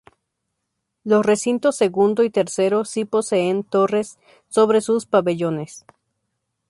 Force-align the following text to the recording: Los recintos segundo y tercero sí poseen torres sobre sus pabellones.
Los 1.03 1.23
recintos 1.23 1.75
segundo 1.75 2.23
y 2.23 2.31
tercero 2.31 2.85
sí 2.85 3.05
poseen 3.05 3.63
torres 3.63 4.17
sobre 4.49 4.81
sus 4.81 5.05
pabellones. 5.05 5.85